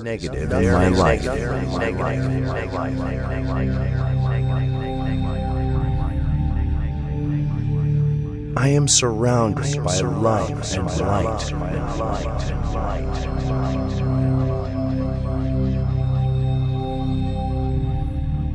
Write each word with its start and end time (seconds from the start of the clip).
negative. 0.00 0.52
In 0.52 0.72
my 0.72 0.88
life. 0.88 1.26
I 8.54 8.68
am 8.68 8.86
surrounded 8.86 9.82
by 9.82 9.98
love 10.00 10.50
and 10.50 10.86
light. 10.98 11.52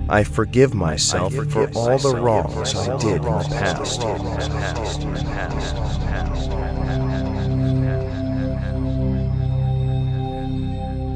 I 0.10 0.24
forgive 0.24 0.74
myself 0.74 1.34
for 1.34 1.70
all 1.76 1.98
the 1.98 2.16
wrongs 2.16 2.76
I 2.76 2.98
did 2.98 3.18
in 3.18 3.22
the 3.24 3.48
past. 3.50 4.02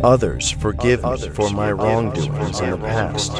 Others 0.03 0.49
forgive 0.49 1.03
me 1.03 1.29
for 1.29 1.51
my 1.51 1.71
wrongdoings 1.71 2.59
in 2.59 2.71
the 2.71 2.77
past. 2.77 3.35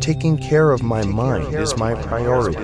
Taking 0.00 0.38
care 0.38 0.72
of 0.72 0.82
my 0.82 1.04
mind 1.04 1.54
is 1.54 1.76
my 1.76 1.94
priority. 1.94 2.58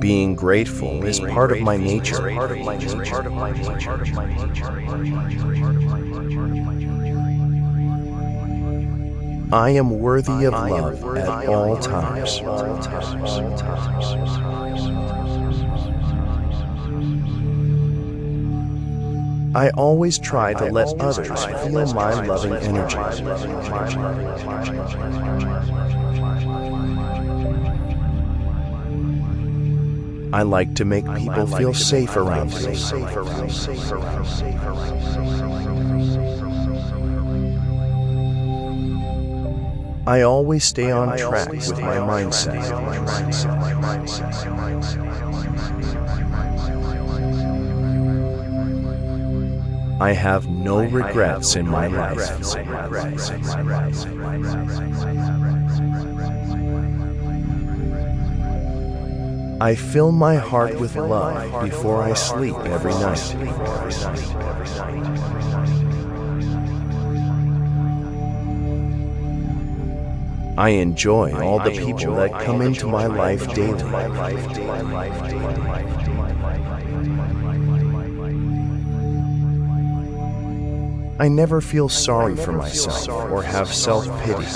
Being 0.00 0.34
grateful 0.34 1.04
is 1.04 1.20
part 1.20 1.52
of 1.52 1.60
my 1.60 1.76
nature. 1.76 2.30
I 9.52 9.70
am 9.70 10.00
worthy 10.00 10.44
of 10.44 10.54
love 10.54 11.04
at 11.16 11.46
all 11.48 11.76
times. 11.76 12.40
I 19.54 19.70
always 19.70 20.18
try 20.18 20.52
to 20.54 20.64
let 20.66 20.88
others 21.00 21.44
feel 21.44 21.94
my 21.94 22.26
loving 22.26 22.54
energy. 22.54 22.98
I 30.32 30.42
like 30.42 30.74
to 30.74 30.84
make 30.84 31.06
people 31.14 31.46
feel 31.46 31.72
safe 31.72 32.16
around 32.16 32.52
me. 32.52 32.76
I 40.06 40.22
always 40.22 40.64
stay 40.64 40.92
on 40.92 41.18
track 41.18 41.50
with 41.50 41.80
my 41.80 41.96
mindset. 41.96 42.62
I 50.00 50.12
have 50.12 50.48
no 50.48 50.84
regrets 50.84 51.56
in 51.56 51.66
my 51.66 51.88
life. 51.88 52.30
I 59.60 59.74
fill 59.74 60.12
my 60.12 60.36
heart 60.36 60.78
with 60.78 60.94
love 60.94 61.64
before 61.64 62.02
I 62.02 62.12
sleep 62.12 62.54
every 62.56 62.92
night. 62.92 63.34
I 70.58 70.70
enjoy 70.70 71.32
all 71.32 71.58
the 71.58 71.70
people 71.70 72.14
that 72.14 72.32
come 72.40 72.62
into 72.62 72.86
my 72.86 73.06
life 73.06 73.46
daily. 73.54 73.82
I 81.18 81.28
never 81.28 81.60
feel 81.60 81.90
sorry 81.90 82.36
for 82.36 82.52
myself 82.52 83.30
or 83.30 83.42
have 83.42 83.72
self 83.72 84.06
pity. 84.22 84.46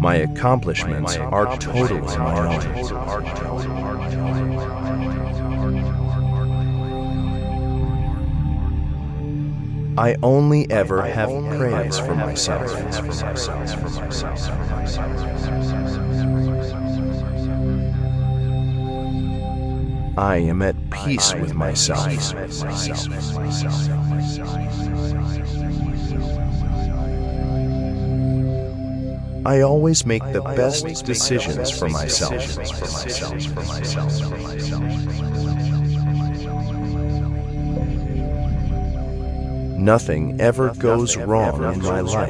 My 0.00 0.16
accomplishments 0.16 1.16
are 1.16 1.58
totally 1.58 2.00
my 2.00 2.56
own. 2.56 5.17
I 9.98 10.14
only 10.22 10.70
ever 10.70 11.02
have 11.02 11.28
praise 11.56 11.98
for 11.98 12.14
myself. 12.14 12.70
I 20.16 20.36
am 20.36 20.62
at 20.62 20.76
peace 20.90 21.34
with 21.34 21.54
myself. 21.54 22.06
I 29.44 29.62
always 29.62 30.06
make 30.06 30.22
the 30.32 30.42
best 30.54 31.04
decisions 31.04 31.76
for 31.76 31.88
myself. 31.88 32.56
Nothing 39.78 40.40
ever 40.40 40.74
goes 40.74 41.16
wrong 41.16 41.62
in 41.72 41.80
my 41.82 42.00
life. 42.00 42.28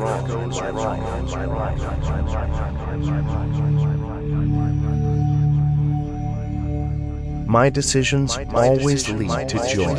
My 7.49 7.71
decisions 7.71 8.39
always 8.53 9.09
lead 9.09 9.49
to 9.49 9.59
joy. 9.67 9.97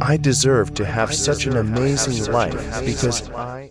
I 0.00 0.16
deserve 0.16 0.74
to 0.74 0.84
have 0.84 1.12
such 1.12 1.46
an 1.46 1.56
amazing 1.56 2.32
life 2.32 2.84
because 2.84 3.28
I 3.30 3.70